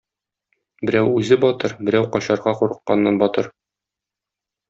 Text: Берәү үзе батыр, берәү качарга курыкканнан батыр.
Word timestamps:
Берәү 0.89 1.11
үзе 1.19 1.37
батыр, 1.43 1.75
берәү 1.89 2.09
качарга 2.15 2.55
курыкканнан 2.63 3.23
батыр. 3.25 3.51